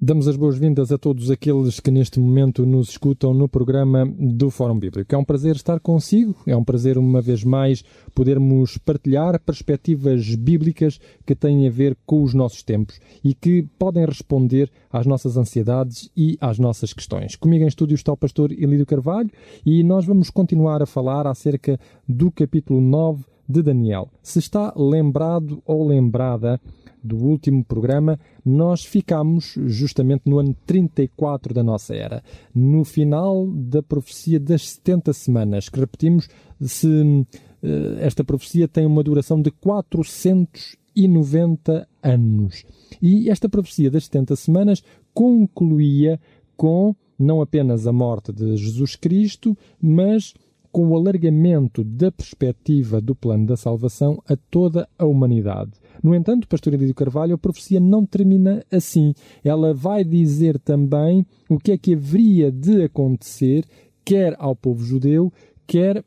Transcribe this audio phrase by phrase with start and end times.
[0.00, 4.78] Damos as boas-vindas a todos aqueles que neste momento nos escutam no programa do Fórum
[4.78, 5.12] Bíblico.
[5.12, 7.82] É um prazer estar consigo, é um prazer, uma vez mais,
[8.14, 14.06] podermos partilhar perspectivas bíblicas que têm a ver com os nossos tempos e que podem
[14.06, 17.34] responder às nossas ansiedades e às nossas questões.
[17.34, 19.30] Comigo em estúdio está o pastor Elídio Carvalho
[19.66, 21.76] e nós vamos continuar a falar acerca
[22.08, 24.08] do capítulo 9 de Daniel.
[24.22, 26.60] Se está lembrado ou lembrada
[27.02, 32.22] do último programa, nós ficamos justamente no ano 34 da nossa era,
[32.54, 36.28] no final da profecia das 70 semanas, que repetimos,
[36.60, 37.26] se
[37.62, 42.64] eh, esta profecia tem uma duração de 490 anos.
[43.00, 46.20] E esta profecia das 70 semanas concluía
[46.56, 50.34] com não apenas a morte de Jesus Cristo, mas
[50.70, 55.72] com o alargamento da perspectiva do plano da salvação a toda a humanidade.
[56.02, 59.14] No entanto, pastor Elídio Carvalho, a profecia não termina assim.
[59.44, 63.64] Ela vai dizer também o que é que haveria de acontecer,
[64.04, 65.32] quer ao povo judeu,
[65.66, 66.04] quer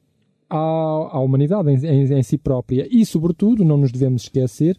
[0.50, 2.88] à, à humanidade em, em, em si própria.
[2.90, 4.78] E, sobretudo, não nos devemos esquecer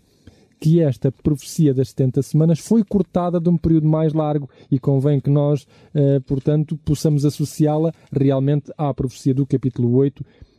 [0.63, 5.19] que esta profecia das 70 semanas foi cortada de um período mais largo e convém
[5.19, 10.52] que nós, eh, portanto, possamos associá-la realmente à profecia do capítulo 8 eh,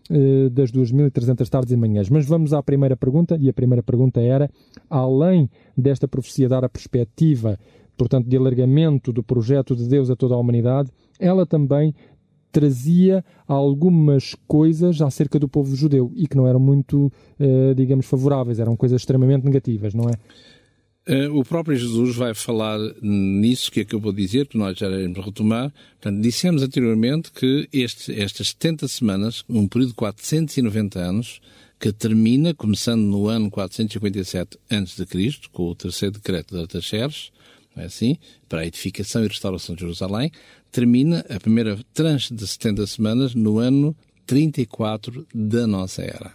[0.52, 2.10] das 2.300 tardes e manhãs.
[2.10, 4.50] Mas vamos à primeira pergunta, e a primeira pergunta era:
[4.90, 7.58] além desta profecia dar a perspectiva,
[7.98, 11.94] portanto, de alargamento do projeto de Deus a toda a humanidade, ela também
[12.52, 18.60] trazia algumas coisas acerca do povo judeu e que não eram muito, eh, digamos, favoráveis,
[18.60, 20.14] eram coisas extremamente negativas, não é?
[21.06, 25.24] Uh, o próprio Jesus vai falar nisso que acabou de dizer, que nós já iremos
[25.24, 25.74] retomar.
[26.00, 31.42] Portanto, dissemos anteriormente que este, estas 70 semanas, um período de 490 anos,
[31.78, 35.06] que termina, começando no ano 457 a.C.,
[35.52, 37.32] com o terceiro decreto de Artaxerxes,
[37.76, 38.18] é assim?
[38.48, 40.32] Para a edificação e restauração de Jerusalém,
[40.72, 43.94] termina a primeira tranche de 70 semanas no ano
[44.26, 46.34] 34 da nossa era.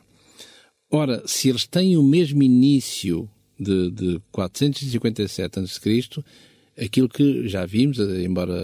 [0.90, 6.24] Ora, se eles têm o mesmo início de, de 457 a.C.,
[6.80, 8.54] aquilo que já vimos, embora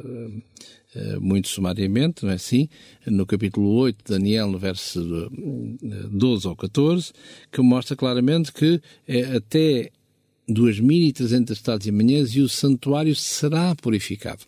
[0.00, 2.68] uh, muito sumariamente, não é assim?
[3.06, 5.30] No capítulo 8 de Daniel, no verso
[6.10, 7.12] 12 ou 14,
[7.50, 8.80] que mostra claramente que
[9.36, 9.90] até
[10.48, 14.44] 2.300 tardes e manhãs e o santuário será purificado.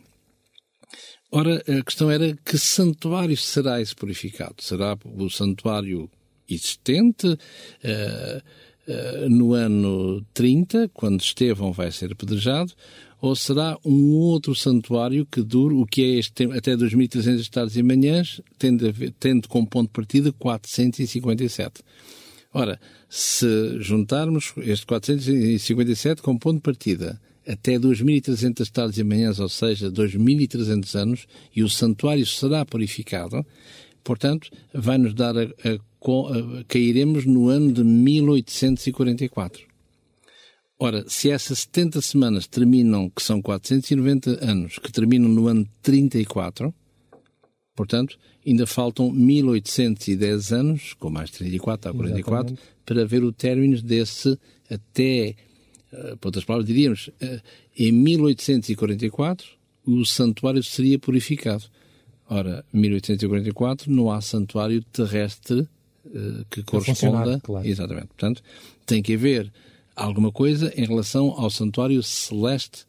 [1.31, 4.55] Ora, a questão era que santuário será esse purificado?
[4.61, 6.09] Será o santuário
[6.49, 7.27] existente?
[7.27, 8.43] Uh,
[9.31, 12.73] no ano 30, quando Estevão vai ser apedrejado,
[13.21, 17.83] ou será um outro santuário que dure o que é este até 2.300 tardes e
[17.83, 21.83] manhãs, tendo, tendo como ponto de partida 457.
[22.53, 22.79] Ora,
[23.09, 29.91] se juntarmos este 457 como ponto de partida até 2.300 tardes e manhãs, ou seja,
[29.91, 33.45] 2.300 anos, e o santuário será purificado,
[34.03, 35.79] portanto, vai-nos dar a, a
[36.69, 39.75] cairemos no ano de 1844.
[40.79, 46.75] Ora, se essas 70 semanas terminam, que são 490 anos, que terminam no ano 34,
[47.77, 52.63] portanto, ainda faltam 1810 anos, com mais 34 a 44, Exatamente.
[52.85, 54.39] para ver o término desse
[54.69, 55.37] até,
[55.93, 57.41] uh, por outras palavras, diríamos, uh,
[57.79, 59.47] em 1844
[59.87, 61.65] o santuário seria purificado.
[62.29, 65.69] Ora, 1844 não há santuário terrestre
[66.51, 67.41] que corresponda.
[67.41, 67.67] Claro.
[67.67, 68.07] Exatamente.
[68.09, 68.43] Portanto,
[68.87, 69.53] tem que haver
[69.97, 72.85] alguma coisa em relação ao santuário celeste,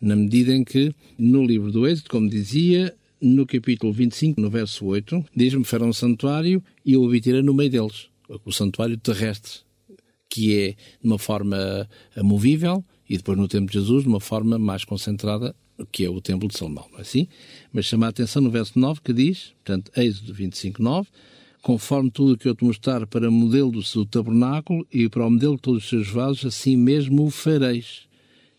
[0.00, 4.84] na medida em que, no livro do Êxodo, como dizia, no capítulo 25, no verso
[4.84, 8.08] 8, diz-me: farão um santuário e eu habitarei no meio deles.
[8.44, 9.60] O santuário terrestre,
[10.28, 11.88] que é de uma forma
[12.18, 15.54] movível, e depois no tempo de Jesus, de uma forma mais concentrada,
[15.92, 17.28] que é o templo de Salomão, não é assim?
[17.72, 21.08] Mas chama a atenção no verso 9 que diz, portanto, Êxodo 25, 9,
[21.64, 25.26] conforme tudo o que eu te mostrar para o modelo do seu tabernáculo e para
[25.26, 28.02] o modelo de todos os seus vasos, assim mesmo o fareis.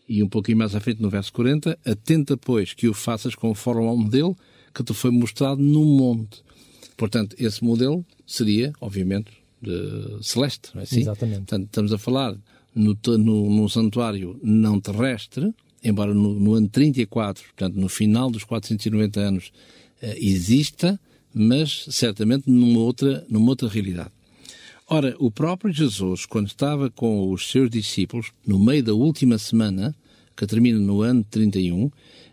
[0.08, 3.86] E um pouquinho mais à frente, no verso 40, atenta, pois, que o faças conforme
[3.86, 4.36] ao modelo
[4.74, 6.42] que te foi mostrado no monte.
[6.96, 9.30] Portanto, esse modelo seria, obviamente,
[10.20, 11.02] celeste, não é assim?
[11.02, 11.38] Exatamente.
[11.38, 12.36] Portanto, estamos a falar
[12.74, 18.42] no, no, no santuário não terrestre, embora no, no, ano 34, portanto, no final dos
[18.42, 19.52] 490 anos,
[20.02, 20.98] eh, exista,
[21.38, 24.10] mas certamente numa outra, numa outra realidade.
[24.88, 29.94] Ora, o próprio Jesus, quando estava com os seus discípulos, no meio da última semana,
[30.34, 31.90] que termina no ano 31,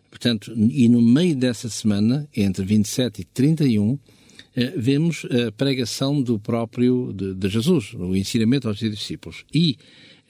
[0.09, 3.99] portanto, e no meio dessa semana, entre 27 e 31, uh,
[4.77, 9.43] vemos a pregação do próprio de, de, Jesus, o ensinamento aos discípulos.
[9.53, 9.77] E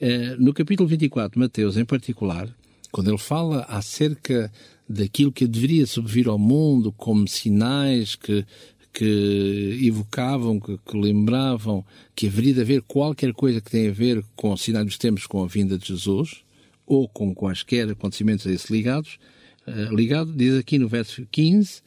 [0.00, 2.52] uh, no capítulo 24, Mateus em particular,
[2.94, 4.52] quando ele fala acerca
[4.88, 8.46] daquilo que deveria subvir ao mundo como sinais que
[8.92, 14.24] que evocavam, que, que, lembravam que haveria de haver qualquer coisa que tenha a ver
[14.36, 16.44] com o sinais dos tempos, com a vinda de Jesus,
[16.86, 19.18] ou com quaisquer acontecimentos a isso ligados,
[19.66, 21.82] uh, ligado, diz aqui no verso 15,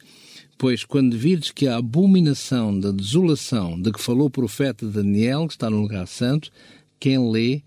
[0.58, 5.54] pois quando virdes que a abominação da desolação de que falou o profeta Daniel, que
[5.54, 6.50] está no lugar santo,
[7.00, 7.62] quem lê,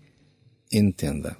[0.72, 1.36] entenda.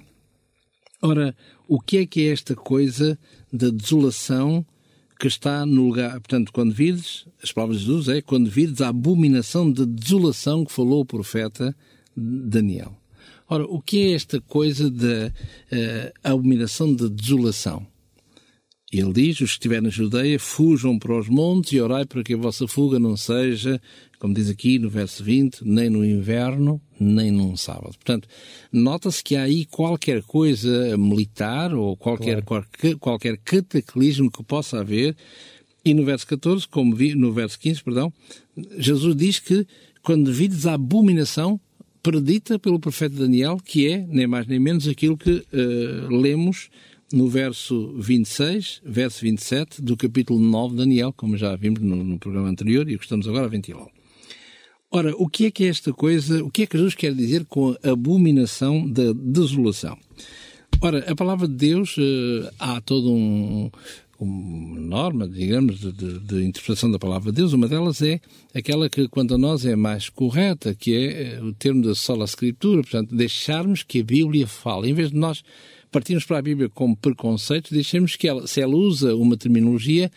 [1.05, 1.35] Ora,
[1.67, 3.19] o que é que é esta coisa
[3.51, 4.65] da desolação
[5.19, 6.11] que está no lugar.
[6.13, 10.71] Portanto, quando vides, as palavras de Jesus é quando vides a abominação de desolação que
[10.71, 11.75] falou o profeta
[12.15, 12.97] Daniel.
[13.47, 17.85] Ora, o que é esta coisa da uh, abominação de desolação?
[18.91, 22.33] Ele diz: os que estiverem na Judeia, fujam para os montes e orai para que
[22.33, 23.81] a vossa fuga não seja,
[24.23, 27.93] como diz aqui no verso 20, nem no inverno, nem num sábado.
[27.95, 28.25] Portanto,
[28.71, 32.65] nota-se que há aí qualquer coisa militar ou qualquer, claro.
[32.71, 35.13] qualquer, qualquer cataclismo que possa haver.
[35.83, 38.13] E no verso 14, como vi, no verso 15, perdão,
[38.77, 39.67] Jesus diz que
[40.01, 41.59] quando vides a abominação
[42.01, 46.69] predita pelo profeta Daniel, que é, nem mais nem menos, aquilo que uh, lemos
[47.11, 52.17] no verso 26, verso 27 do capítulo 9 de Daniel, como já vimos no, no
[52.17, 53.91] programa anterior e o que estamos agora a ventilá-lo.
[54.95, 57.45] Ora, o que é que é esta coisa, o que é que Jesus quer dizer
[57.45, 59.97] com a abominação da desolação?
[60.79, 63.71] Ora, a palavra de Deus, uh, há todo um,
[64.19, 67.53] uma norma, digamos, de, de, de, interpretação da palavra de Deus.
[67.53, 68.21] Uma delas é
[68.53, 72.25] aquela que, quanto a nós, é mais correta, que é eh, o termo da sola
[72.25, 74.91] escritura, portanto, deixarmos que a Bíblia fale.
[74.91, 75.43] Em vez de nós
[75.91, 80.11] partimos para a Bíblia como preconceito, deixemos que ela, se ela usa uma terminologia,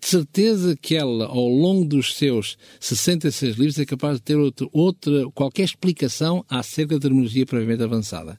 [0.00, 4.68] de certeza que ela, ao longo dos seus 66 livros, é capaz de ter outra,
[4.72, 8.38] outra qualquer explicação acerca da terminologia previamente avançada.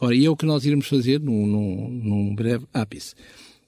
[0.00, 3.14] Ora, e é o que nós iremos fazer num, num, num breve ápice.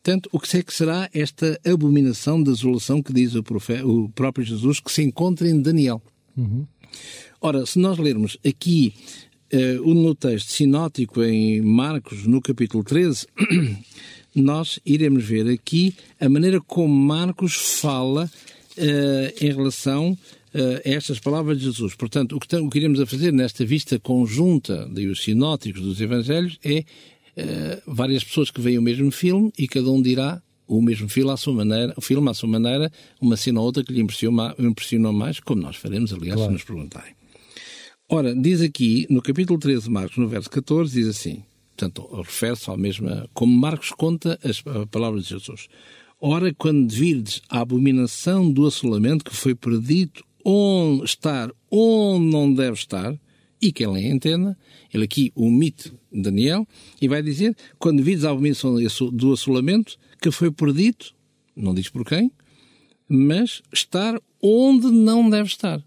[0.02, 4.08] Portanto, o que é que será esta abominação da desolação que diz o, profeta, o
[4.08, 6.02] próprio Jesus que se encontra em Daniel?
[6.36, 6.66] Uhum.
[7.40, 8.94] Ora, se nós lermos aqui
[9.52, 13.26] uh, no texto sinótico em Marcos, no capítulo 13,
[14.34, 18.30] nós iremos ver aqui a maneira como Marcos fala
[18.76, 21.94] uh, em relação uh, a estas palavras de Jesus.
[21.94, 26.58] Portanto, o que, o que iremos a fazer nesta vista conjunta dos sinóticos dos evangelhos
[26.64, 26.84] é
[27.86, 31.36] várias pessoas que veem o mesmo filme e cada um dirá o mesmo filme à
[31.36, 35.12] sua maneira, o filme à sua maneira, uma cena ou outra que lhe impressionou, impressionou
[35.12, 36.50] mais, como nós faremos, aliás, claro.
[36.50, 37.12] se nos perguntarem.
[38.08, 41.42] Ora, diz aqui, no capítulo 13 de Marcos, no verso 14, diz assim,
[41.80, 45.68] portanto, refere-se ao mesmo, como Marcos conta as palavras de Jesus.
[46.20, 52.74] Ora, quando virdes a abominação do assolamento que foi perdido onde estar onde não deve
[52.74, 53.18] estar,
[53.62, 54.56] e quem lhe entenda,
[54.92, 56.66] ele aqui omite Daniel,
[57.00, 58.76] e vai dizer, quando virdes a abominação
[59.12, 61.06] do assolamento que foi perdido,
[61.56, 62.30] não diz por quem,
[63.08, 65.82] mas estar onde não deve estar.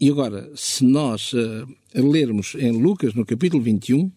[0.00, 4.10] E agora, se nós uh, lermos em Lucas, no capítulo 21,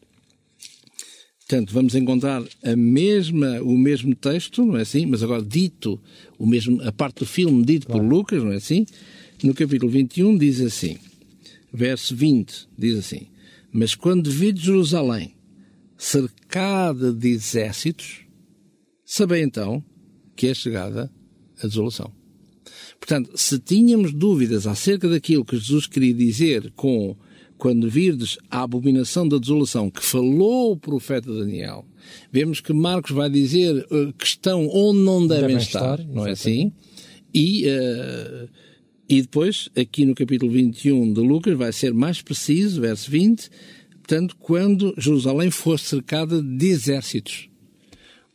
[1.40, 5.06] portanto, vamos encontrar a mesma, o mesmo texto, não é assim?
[5.06, 6.02] Mas agora dito,
[6.38, 8.02] o mesmo, a parte do filme dito claro.
[8.02, 8.86] por Lucas, não é assim?
[9.44, 10.98] No capítulo 21 diz assim,
[11.72, 13.28] verso 20, diz assim,
[13.72, 15.36] Mas quando vi Jerusalém
[15.96, 18.22] cercada de exércitos,
[19.06, 19.84] sabei então
[20.36, 21.12] que é chegada
[21.62, 22.12] a desolação.
[23.00, 27.16] Portanto, se tínhamos dúvidas acerca daquilo que Jesus queria dizer com
[27.58, 31.86] quando virdes a abominação da desolação que falou o profeta Daniel,
[32.32, 36.28] vemos que Marcos vai dizer uh, que estão onde não devem, devem estar, estar, não
[36.28, 36.72] é assim?
[37.34, 38.50] E, uh,
[39.10, 43.50] e depois, aqui no capítulo 21 de Lucas, vai ser mais preciso, verso 20,
[43.90, 47.50] portanto, quando Jerusalém for cercada de exércitos.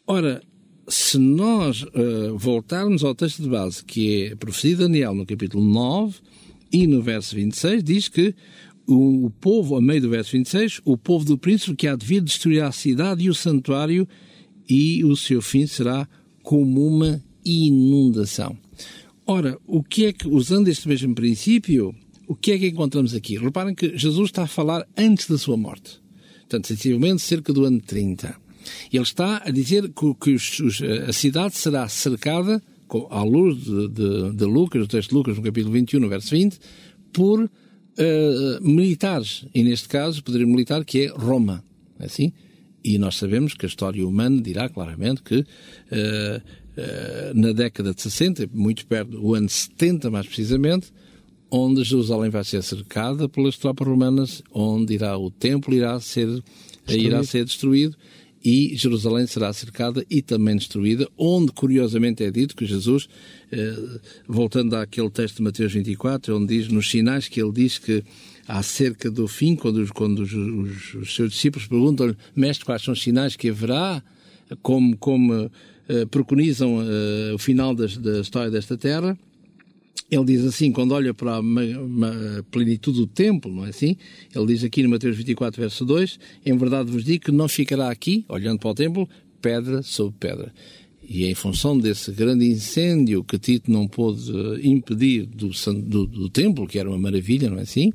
[0.06, 0.42] Ora,
[0.88, 5.24] se nós uh, voltarmos ao texto de base, que é a profecia de Daniel, no
[5.24, 6.16] capítulo 9
[6.72, 8.34] e no verso 26, diz que
[8.86, 12.04] o, o povo, a meio do verso 26, o povo do príncipe que há de
[12.04, 14.08] vir destruirá a cidade e o santuário
[14.68, 16.08] e o seu fim será
[16.42, 18.56] como uma inundação.
[19.26, 21.94] Ora, o que é que, usando este mesmo princípio,
[22.26, 23.38] o que é que encontramos aqui?
[23.38, 26.00] Reparem que Jesus está a falar antes da sua morte.
[26.40, 28.34] Portanto, sensivelmente cerca do ano 30.
[28.92, 32.62] Ele está a dizer que, que os, os, a cidade será cercada,
[33.10, 36.30] à luz de, de, de, Lucas, do texto de Lucas, no capítulo 21, no verso
[36.30, 36.58] 20,
[37.12, 37.48] por uh,
[38.60, 39.46] militares.
[39.54, 41.64] E neste caso, poder militar, que é Roma.
[41.98, 42.32] É assim?
[42.84, 46.42] E nós sabemos que a história humana dirá claramente que uh,
[47.34, 50.92] na década de 60, muito perto do ano 70 mais precisamente,
[51.50, 57.06] onde Jerusalém vai ser cercada pelas tropas romanas, onde irá o templo irá ser, destruído.
[57.06, 57.96] irá ser destruído
[58.44, 63.08] e Jerusalém será cercada e também destruída, onde curiosamente é dito que Jesus,
[63.52, 68.02] eh, voltando àquele texto de Mateus 24, onde diz, nos sinais que ele diz que
[68.48, 73.02] acerca do fim, quando, quando os, os, os seus discípulos perguntam-lhe, mestre, quais são os
[73.02, 74.02] sinais que haverá,
[74.60, 75.50] como, como
[75.88, 79.16] eh, preconizam eh, o final das, da história desta terra,
[80.14, 83.96] ele diz assim, quando olha para a plenitude do templo, não é assim?
[84.34, 87.90] Ele diz aqui no Mateus 24, verso 2, em verdade vos digo que não ficará
[87.90, 89.08] aqui, olhando para o templo,
[89.40, 90.52] pedra sobre pedra.
[91.02, 94.30] E é em função desse grande incêndio que Tito não pôde
[94.62, 95.48] impedir do,
[95.80, 97.90] do, do templo, que era uma maravilha, não é assim?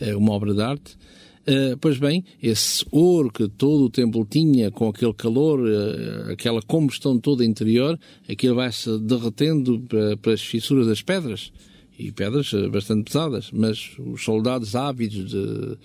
[0.00, 0.98] É uma obra de arte,
[1.42, 6.62] Uh, pois bem, esse ouro que todo o templo tinha, com aquele calor, uh, aquela
[6.62, 11.52] combustão toda interior, aquilo vai-se derretendo para, para, as fissuras das pedras.
[11.98, 15.78] E pedras uh, bastante pesadas, mas os soldados ávidos de,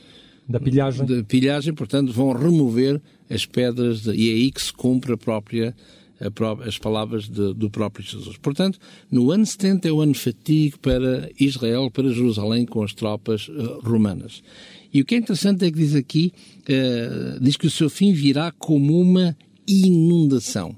[0.47, 1.05] da pilhagem.
[1.05, 5.17] de pilhagem, portanto, vão remover as pedras, de, e é aí que se cumpre a
[5.17, 5.75] própria
[6.65, 8.37] as palavras de, do próprio Jesus.
[8.37, 8.79] Portanto,
[9.11, 13.49] no ano 70 é o ano fatigo para Israel, para Jerusalém, com as tropas
[13.83, 14.41] romanas.
[14.93, 16.33] E o que é interessante é que diz aqui,
[16.63, 20.75] uh, diz que o seu fim virá como uma inundação.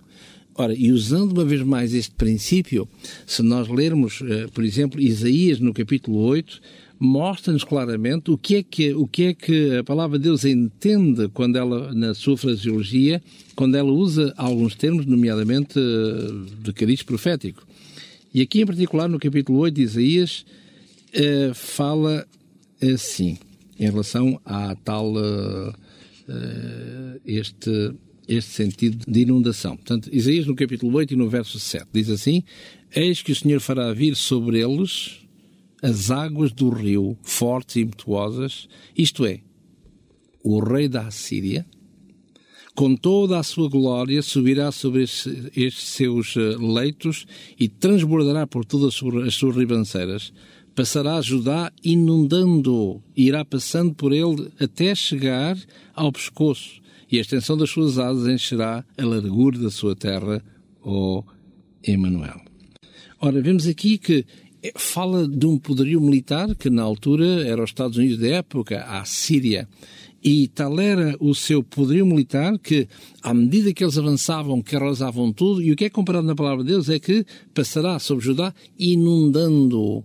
[0.55, 2.87] Ora, e usando uma vez mais este princípio,
[3.25, 6.61] se nós lermos, uh, por exemplo, Isaías no capítulo 8,
[6.99, 11.29] mostra-nos claramente o que, é que, o que é que a palavra de Deus entende
[11.29, 13.21] quando ela, na sua fraseologia,
[13.55, 17.65] quando ela usa alguns termos, nomeadamente uh, de cariz profético.
[18.33, 20.45] E aqui, em particular, no capítulo 8 de Isaías,
[21.15, 22.27] uh, fala
[22.81, 23.37] assim
[23.79, 25.73] em relação a tal uh,
[27.25, 27.93] este,
[28.27, 29.77] este sentido de inundação.
[29.77, 32.43] Portanto, Isaías no capítulo 8 e no verso 7 diz assim:
[32.93, 35.18] Eis que o Senhor fará vir sobre eles
[35.81, 38.67] as águas do rio, fortes e impetuosas,
[38.97, 39.41] isto é,
[40.43, 41.65] o rei da Assíria,
[42.75, 47.25] com toda a sua glória, subirá sobre estes, seus eh, leitos
[47.59, 50.31] e transbordará por todas as suas ribanceiras
[50.79, 55.57] passará Judá inundando, irá passando por ele até chegar
[55.93, 56.79] ao pescoço,
[57.11, 60.41] e a extensão das suas asas encherá a largura da sua terra,
[60.81, 61.21] ó
[61.83, 62.39] Emanuel.
[63.19, 64.25] Ora, vemos aqui que
[64.75, 69.05] fala de um poderio militar que na altura era os Estados Unidos da época, a
[69.05, 69.67] Síria.
[70.21, 72.87] E tal era o seu poderio militar que,
[73.23, 76.63] à medida que eles avançavam, que arrasavam tudo, e o que é comparado na palavra
[76.63, 80.03] de Deus é que passará sobre Judá inundando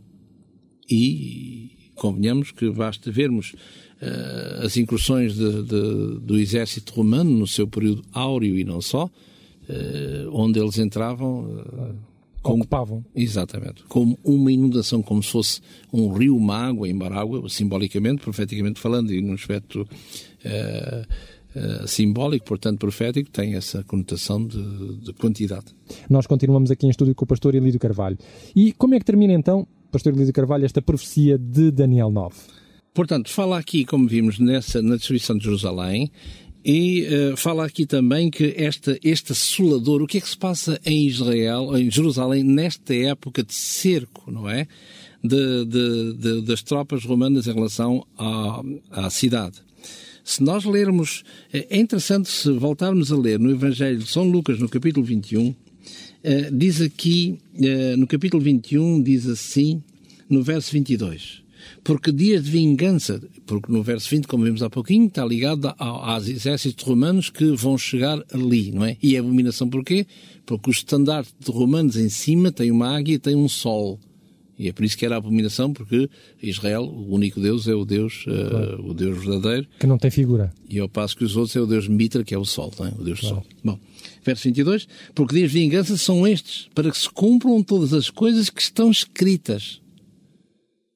[0.88, 3.54] e convenhamos que basta vermos
[4.00, 9.06] uh, as incursões de, de, do exército romano no seu período áureo e não só,
[9.06, 11.44] uh, onde eles entravam.
[11.44, 12.13] Uh,
[12.44, 13.04] como, Ocupavam.
[13.14, 13.82] Exatamente.
[13.88, 15.60] Como uma inundação, como se fosse
[15.92, 19.86] um rio, uma água, em água, simbolicamente, profeticamente falando, e num aspecto
[21.54, 25.66] Uh, simbólico, portanto profético, tem essa conotação de, de, quantidade.
[26.10, 28.18] Nós continuamos aqui em estúdio com o pastor Elídio Carvalho.
[28.56, 32.34] E como é que termina então pastor Elísio Carvalho, esta profecia de Daniel 9?
[32.92, 36.10] Portanto, fala aqui, como vimos, nessa, na destruição de Jerusalém,
[36.64, 40.80] e uh, fala aqui também que esta, este assolador, o que é que se passa
[40.84, 44.66] em Israel, em Jerusalém, nesta época de cerco, não é?
[45.22, 49.56] De, de, de, das tropas romanas em relação à, à cidade.
[50.22, 54.58] Se nós lermos, é, é interessante se voltarmos a ler no Evangelho de São Lucas,
[54.58, 55.54] no capítulo 21,
[56.24, 59.82] Uh, diz aqui, uh, no capítulo 21, diz assim,
[60.26, 61.43] no verso 22.
[61.82, 66.28] Porque dias de vingança, porque no verso 20, como vimos há pouquinho, está ligado aos
[66.28, 68.96] exércitos romanos que vão chegar ali, não é?
[69.02, 70.06] E abominação porquê?
[70.46, 73.98] Porque o estandarte de romanos em cima tem uma águia e tem um sol.
[74.58, 76.08] E é por isso que era abominação, porque
[76.42, 78.88] Israel, o único Deus, é o Deus, uh, claro.
[78.88, 79.66] o Deus verdadeiro.
[79.78, 80.52] Que não tem figura.
[80.68, 82.86] E ao passo que os outros é o Deus Mitra, que é o Sol, não
[82.86, 82.92] é?
[82.96, 83.36] o Deus claro.
[83.36, 83.46] Sol.
[83.64, 83.78] Bom,
[84.24, 88.48] verso 22, porque dias de vingança são estes, para que se cumpram todas as coisas
[88.48, 89.80] que estão escritas.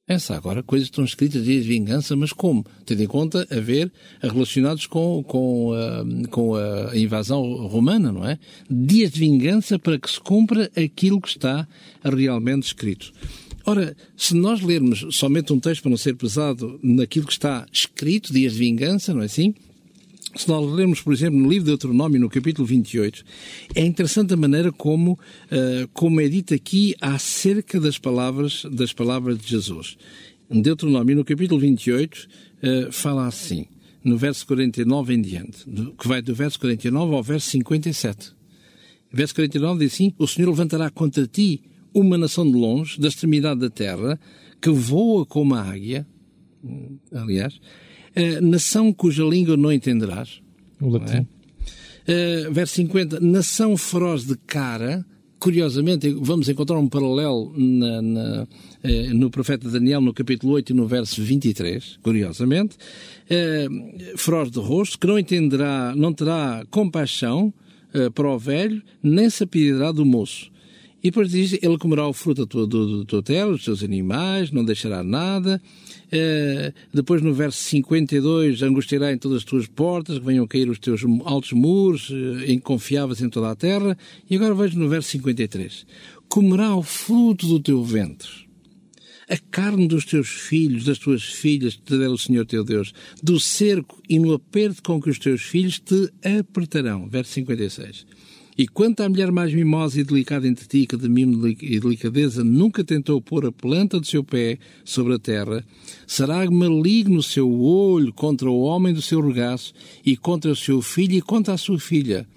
[0.09, 2.65] Essa agora, coisas estão escritas, de vingança, mas como?
[2.83, 8.39] Tendo em conta a ver relacionados com, com, a, com a invasão romana, não é?
[8.67, 11.67] Dias de vingança para que se cumpra aquilo que está
[12.03, 13.13] realmente escrito.
[13.63, 18.33] Ora, se nós lermos somente um texto para não ser pesado naquilo que está escrito,
[18.33, 19.53] dias de vingança, não é assim?
[20.35, 23.23] Se nós lermos, por exemplo, no livro de Deuteronômio, no capítulo 28,
[23.75, 29.37] é interessante a maneira como, uh, como é dito aqui acerca das palavras, das palavras
[29.39, 29.97] de Jesus.
[30.49, 32.27] Em Deuteronômio, no capítulo 28, uh,
[32.61, 33.65] eh, fala assim,
[34.03, 35.65] no verso 49 em diante,
[35.97, 38.33] que vai do verso 49 ao verso 57.
[39.11, 41.61] Verso 49 diz assim: O Senhor levantará contra ti
[41.93, 44.19] uma nação de longe, da extremidade da terra,
[44.61, 46.05] que voa como a águia,
[47.11, 47.59] aliás,
[48.41, 50.41] nação cuja língua não entenderás.
[50.81, 51.27] O latim.
[52.07, 52.49] É?
[52.49, 55.05] Verso 50, nação feroz de cara,
[55.39, 60.75] curiosamente, vamos encontrar um paralelo na, na, uh, no profeta Daniel, no capítulo 8 e
[60.75, 62.77] no verso 23, curiosamente,
[64.17, 67.53] feroz de rosto, que não entenderá, não terá compaixão
[68.13, 70.51] para o velho, nem se apedirá do moço.
[71.01, 74.51] E depois diz, ele comerá o fruto do, do, do teu terra, dos teus animais,
[74.51, 75.61] não deixará nada,
[76.11, 80.79] Uh, depois no verso 52, angustiará em todas as tuas portas, que venham cair os
[80.79, 83.95] teus altos muros, uh, inconfiáveis em toda a terra.
[84.27, 85.85] E agora vejo no verso 53,
[86.27, 88.29] comerá o fruto do teu ventre,
[89.29, 93.39] a carne dos teus filhos, das tuas filhas, te der o Senhor teu Deus, do
[93.39, 97.07] cerco e no aperto com que os teus filhos te apertarão.
[97.07, 98.07] Verso 56.
[98.59, 102.43] E quanto à mulher mais mimosa e delicada entre ti, que de mimo e delicadeza
[102.43, 105.65] nunca tentou pôr a planta do seu pé sobre a terra,
[106.05, 109.73] será maligno o seu olho contra o homem do seu regaço,
[110.05, 112.27] e contra o seu filho e contra a sua filha.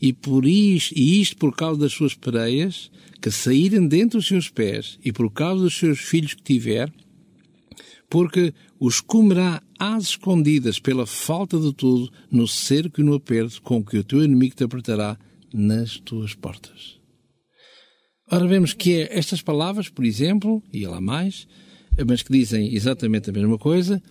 [0.00, 2.90] E, por isto, e isto por causa das suas pereias,
[3.20, 6.92] que saírem dentro dos seus pés, e por causa dos seus filhos que tiver,
[8.10, 13.80] porque os comerá às escondidas pela falta de tudo, no cerco e no aperto com
[13.80, 15.16] que o teu inimigo te apertará
[15.52, 17.00] nas tuas portas.
[18.30, 21.46] Ora, vemos que é estas palavras, por exemplo, e lá mais,
[22.06, 24.02] mas que dizem exatamente a mesma coisa,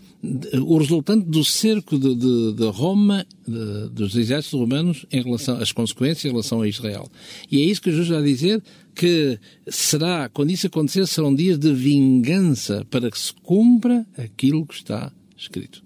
[0.53, 5.71] o resultante do cerco de, de, de Roma, de, dos exércitos romanos, em relação às
[5.71, 7.09] consequências em relação a Israel.
[7.49, 8.61] E é isso que Jesus vai dizer,
[8.93, 14.75] que será, quando isso acontecer, serão dias de vingança para que se cumpra aquilo que
[14.75, 15.83] está escrito.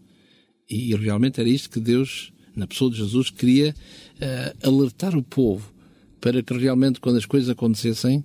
[0.69, 3.73] E, e realmente era isto que Deus, na pessoa de Jesus, queria
[4.21, 5.73] uh, alertar o povo
[6.19, 8.23] para que realmente, quando as coisas acontecessem,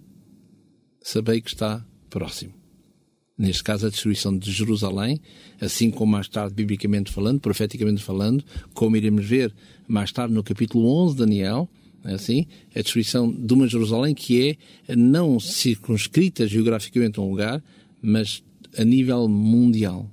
[1.02, 2.54] saber que está próximo.
[3.36, 5.20] Neste caso, a destruição de Jerusalém,
[5.60, 9.52] assim como mais tarde, biblicamente falando, profeticamente falando, como iremos ver
[9.88, 11.68] mais tarde no capítulo 11 de Daniel,
[12.04, 17.62] é assim, a destruição de uma Jerusalém que é não circunscrita geograficamente a um lugar,
[18.00, 18.42] mas
[18.78, 20.10] a nível mundial,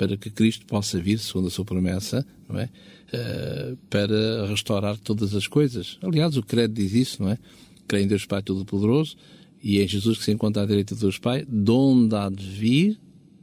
[0.00, 2.70] para que Cristo possa vir, segundo a sua promessa, não é?
[3.12, 5.98] Uh, para restaurar todas as coisas.
[6.00, 7.38] Aliás, o credo diz isso, não é?
[7.86, 9.14] Creio em Deus Pai Todo-Poderoso
[9.62, 12.46] e em Jesus que se encontra à direita de Deus Pai, de onde há de
[12.46, 12.98] vir,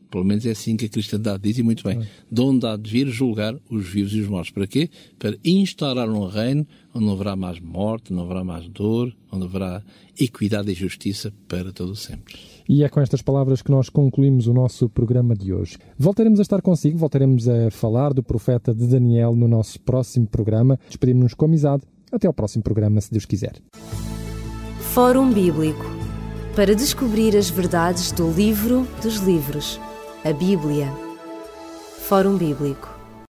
[0.09, 2.89] pelo menos é assim que a cristandade diz, e muito bem, de onde há de
[2.89, 4.49] vir julgar os vivos e os mortos.
[4.49, 4.89] Para quê?
[5.19, 9.83] Para instaurar um reino onde não haverá mais morte, não haverá mais dor, onde haverá
[10.19, 12.33] equidade e justiça para todo sempre.
[12.69, 15.77] E é com estas palavras que nós concluímos o nosso programa de hoje.
[15.97, 20.77] Voltaremos a estar consigo, voltaremos a falar do profeta de Daniel no nosso próximo programa.
[20.87, 21.83] Despedimos-nos com amizade.
[22.11, 23.55] Até ao próximo programa, se Deus quiser.
[24.93, 25.85] Fórum Bíblico
[26.55, 29.79] para descobrir as verdades do livro dos livros,
[30.25, 30.91] a Bíblia.
[31.99, 32.96] Fórum Bíblico